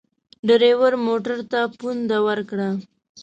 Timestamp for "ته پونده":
1.51-2.17